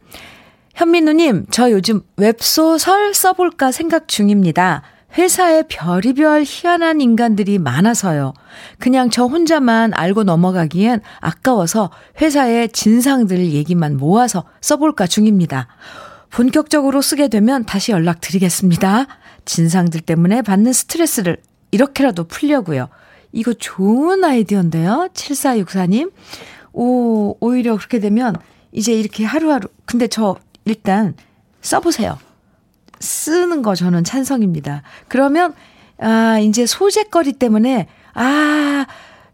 [0.76, 4.84] 현민우님, 저 요즘 웹소설 써볼까 생각 중입니다.
[5.18, 8.34] 회사에 별의별 희한한 인간들이 많아서요.
[8.78, 11.90] 그냥 저 혼자만 알고 넘어가기엔 아까워서
[12.22, 15.68] 회사의 진상들 얘기만 모아서 써볼까 중입니다.
[16.30, 19.08] 본격적으로 쓰게 되면 다시 연락드리겠습니다.
[19.46, 21.38] 진상들 때문에 받는 스트레스를
[21.72, 22.90] 이렇게라도 풀려고요.
[23.32, 25.10] 이거 좋은 아이디어인데요.
[25.14, 26.12] 7464님.
[26.74, 28.36] 오, 오히려 그렇게 되면
[28.72, 29.68] 이제 이렇게 하루하루.
[29.86, 31.16] 근데 저 일단
[31.62, 32.18] 써보세요.
[33.00, 34.84] 쓰는 거 저는 찬성입니다.
[35.08, 35.54] 그러면,
[36.00, 38.86] 아, 이제 소재거리 때문에, 아,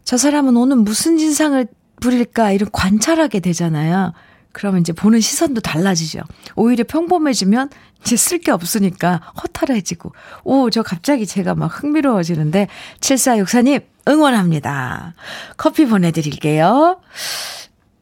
[0.04, 1.66] 저 사람은 오늘 무슨 진상을
[2.00, 4.12] 부릴까, 이런 관찰하게 되잖아요.
[4.54, 6.20] 그러면 이제 보는 시선도 달라지죠.
[6.54, 7.68] 오히려 평범해지면
[8.00, 10.12] 이제 쓸 게 없으니까 허탈해지고.
[10.44, 12.68] 오, 저 갑자기 제가 막 흥미로워지는데,
[13.00, 15.14] 7464님, 응원합니다.
[15.56, 17.00] 커피 보내드릴게요.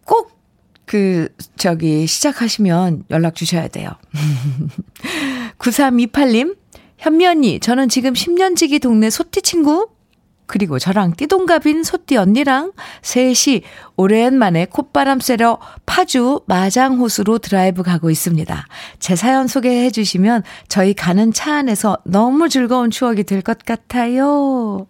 [0.04, 0.38] 꼭,
[0.84, 3.90] 그, 저기, 시작하시면 연락 주셔야 돼요.
[5.58, 6.56] 9328님,
[6.98, 9.88] 현미 언니, 저는 지금 10년 지기 동네 소띠 친구,
[10.46, 12.72] 그리고 저랑 띠동갑인 소띠 언니랑
[13.02, 13.62] 셋이
[13.96, 18.66] 오랜만에 콧바람 쐬러 파주 마장호수로 드라이브 가고 있습니다.
[18.98, 24.86] 제 사연 소개해 주시면 저희 가는 차 안에서 너무 즐거운 추억이 될 것 같아요.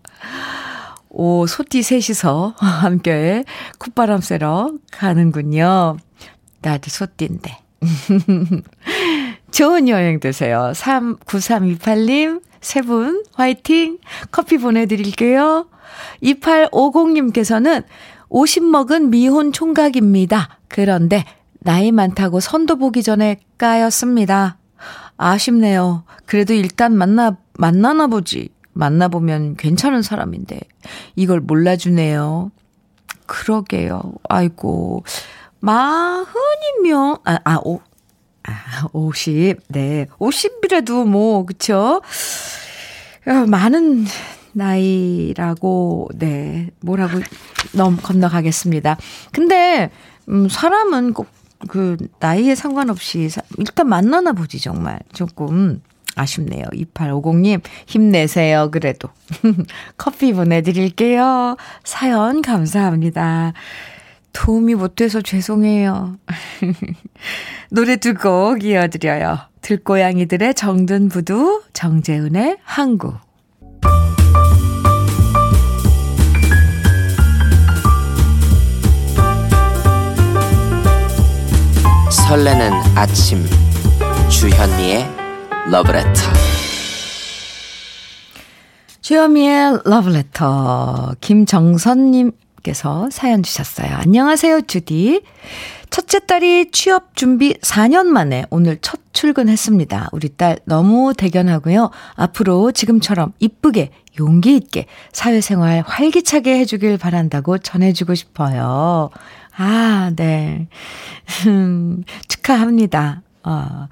[1.08, 3.44] 오, 소띠 셋이서 함께
[3.78, 5.96] 콧바람 쐬러 가는군요.
[6.62, 7.58] 나도 소띠인데.
[9.50, 10.72] 좋은 여행 되세요.
[10.74, 13.98] 3, 9328님, 세 분, 화이팅!
[14.30, 15.66] 커피 보내드릴게요.
[16.22, 17.84] 2850님께서는
[18.28, 20.58] 50 먹은 미혼 총각입니다.
[20.68, 21.24] 그런데
[21.58, 24.56] 나이 많다고 선도 보기 전에 까였습니다.
[25.16, 26.04] 아쉽네요.
[26.24, 28.48] 그래도 일단 만나, 만나나 보지.
[28.74, 30.60] 만나보면 괜찮은 사람인데.
[31.14, 32.52] 이걸 몰라주네요.
[33.26, 34.14] 그러게요.
[34.28, 35.04] 아이고.
[35.60, 37.80] 마흔이면, 아, 아, 오,
[38.44, 39.58] 아, 50.
[39.68, 40.06] 네.
[40.18, 42.02] 50이라도 뭐, 그쵸?
[43.26, 44.04] 어, 많은
[44.52, 46.70] 나이라고, 네.
[46.80, 47.20] 뭐라고
[47.72, 48.96] 넘, 건너가겠습니다.
[49.32, 49.90] 근데,
[50.28, 51.28] 음, 사람은 꼭
[51.68, 53.28] 그, 나이에 상관없이
[53.58, 54.98] 일단 만나나 보지, 정말.
[55.12, 55.80] 조금.
[56.14, 56.64] 아쉽네요.
[56.74, 59.08] 2850님, 힘내세요, 그래도.
[59.96, 61.56] 커피 보내드릴게요.
[61.84, 63.54] 사연 감사합니다.
[64.32, 66.18] 도움이 못 돼서 죄송해요.
[67.70, 69.38] 노래 두 곡 이어드려요.
[69.62, 73.14] 들고양이들의 정든 부두, 정재은의 항구.
[82.10, 83.44] 설레는 아침
[84.28, 85.06] 주현미의
[85.70, 86.10] 러브레터
[89.00, 92.32] 주현미의 러브레터 김정선님
[92.62, 93.88] 께서 사연 주셨어요.
[93.92, 95.22] 안녕하세요, 주디.
[95.90, 100.08] 첫째 딸이 취업 준비 4년 만에 오늘 첫 출근했습니다.
[100.12, 101.90] 우리 딸 너무 대견하고요.
[102.14, 109.10] 앞으로 지금처럼 이쁘게 용기 있게 사회생활 활기차게 해주길 바란다고 전해주고 싶어요.
[109.56, 110.68] 아, 네.
[111.46, 113.22] 음, 축하합니다.
[113.42, 113.88] 어,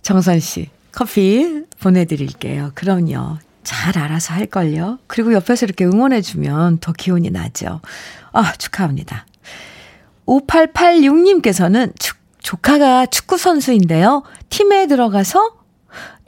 [0.00, 2.72] 정선 씨, 커피 보내드릴게요.
[2.74, 3.38] 그럼요.
[3.64, 4.98] 잘 알아서 할걸요.
[5.06, 7.80] 그리고 옆에서 이렇게 응원해주면 더 기운이 나죠.
[8.32, 9.26] 아, 축하합니다.
[10.26, 14.22] 5886님께서는 축, 조카가 축구선수인데요.
[14.48, 15.62] 팀에 들어가서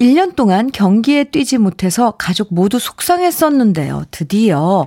[0.01, 4.05] 1년 동안 경기에 뛰지 못해서 가족 모두 속상했었는데요.
[4.11, 4.87] 드디어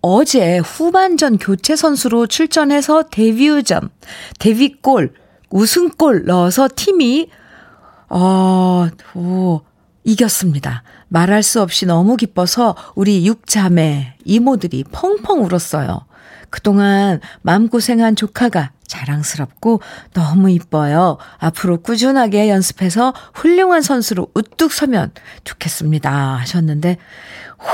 [0.00, 3.90] 어제 후반전 교체 선수로 출전해서 데뷔전,
[4.38, 5.14] 데뷔골,
[5.50, 7.30] 우승골 넣어서 팀이,
[8.10, 9.62] 어, 오,
[10.04, 10.82] 이겼습니다.
[11.08, 16.06] 말할 수 없이 너무 기뻐서 우리 육자매, 이모들이 펑펑 울었어요.
[16.50, 19.80] 그동안 마음고생한 조카가 자랑스럽고
[20.12, 21.18] 너무 이뻐요.
[21.38, 25.10] 앞으로 꾸준하게 연습해서 훌륭한 선수로 우뚝 서면
[25.42, 26.12] 좋겠습니다.
[26.36, 26.98] 하셨는데,
[27.58, 27.66] 후,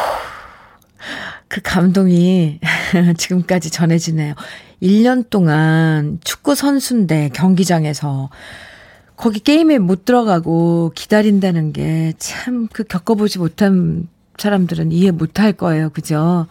[1.48, 2.60] 그 감동이
[3.18, 4.34] 지금까지 전해지네요.
[4.82, 8.30] 1년 동안 축구 선수인데 경기장에서
[9.20, 14.08] 거기 게임에 못 들어가고 기다린다는 게 참 그 겪어보지 못한
[14.38, 15.90] 사람들은 이해 못 할 거예요.
[15.90, 16.46] 그죠?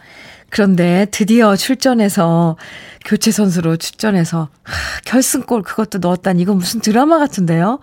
[0.50, 2.56] 그런데 드디어 출전해서
[3.04, 7.80] 교체 선수로 출전해서 하, 결승골 그것도 넣었다니 이건 무슨 드라마 같은데요.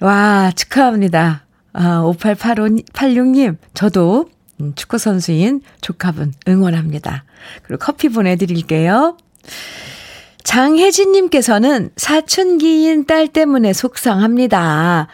[0.00, 1.44] 와, 축하합니다.
[1.72, 4.30] 아, 5886님, 저도
[4.60, 7.24] 음, 축구 선수인 조카분 응원합니다.
[7.62, 9.16] 그리고 커피 보내드릴게요.
[10.44, 15.08] 장혜진님께서는 사춘기인 딸 때문에 속상합니다.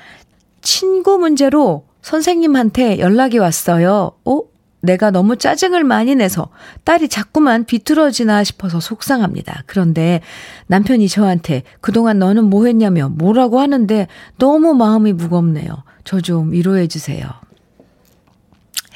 [0.63, 4.13] 친구 문제로 선생님한테 연락이 왔어요.
[4.25, 4.41] 어?
[4.81, 6.49] 내가 너무 짜증을 많이 내서
[6.85, 9.65] 딸이 자꾸만 비뚤어지나 싶어서 속상합니다.
[9.67, 10.21] 그런데
[10.69, 14.07] 남편이 저한테 그동안 너는 뭐 했냐며 뭐라고 하는데
[14.39, 15.83] 너무 마음이 무겁네요.
[16.05, 17.29] 저 좀 위로해 주세요.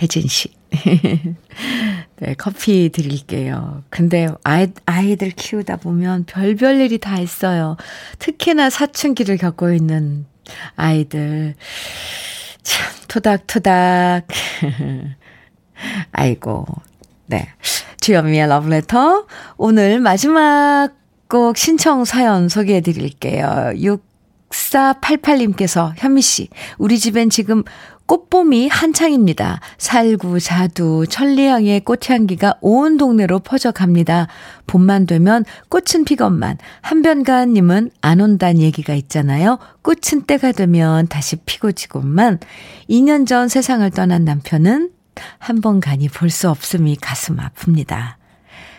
[0.00, 0.48] 혜진 씨.
[2.20, 3.82] 네, 커피 드릴게요.
[3.88, 7.78] 근데 아이, 아이들 키우다 보면 별별 일이 다 있어요.
[8.18, 10.26] 특히나 사춘기를 겪고 있는
[10.76, 11.54] 아이들.
[12.62, 14.26] 참, 토닥토닥.
[16.12, 16.66] 아이고,
[17.26, 17.48] 네.
[18.00, 19.26] 주현미의 러브레터.
[19.56, 20.90] 오늘 마지막
[21.28, 23.72] 곡 신청 사연 소개해 드릴게요.
[24.50, 27.62] 6488님께서 현미 씨, 우리 집엔 지금
[28.10, 29.60] 꽃봄이 한창입니다.
[29.78, 34.26] 살구, 자두, 천리향의 꽃향기가 온 동네로 퍼져갑니다.
[34.66, 39.60] 봄만 되면 꽃은 피건만, 한변가님은 안 온단 얘기가 있잖아요.
[39.82, 42.40] 꽃은 때가 되면 다시 피고 지고만,
[42.88, 44.90] 2년 전 세상을 떠난 남편은
[45.38, 48.14] 한 번 가니 볼 수 없음이 가슴 아픕니다.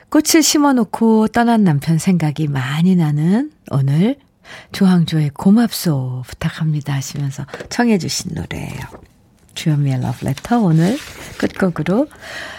[0.10, 4.18] 꽃을 심어놓고 떠난 남편 생각이 많이 나는 오늘
[4.74, 9.11] 조항조의 고맙소 부탁합니다 하시면서 청해 주신 노래예요.
[9.62, 10.98] 주현미의 러브레터 오늘
[11.38, 12.08] 끝곡으로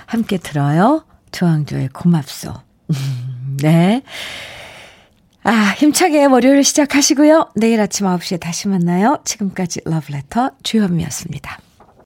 [0.07, 1.05] 함께 들어요.
[1.33, 2.55] 조항조의 고맙소.
[3.61, 4.03] 네.
[5.43, 7.51] 아, 힘차게 월요일 시작하시고요.
[7.57, 9.19] 내일 아침 9시에 다시 만나요.
[9.25, 11.59] 지금까지 러브레터 주현미였습니다.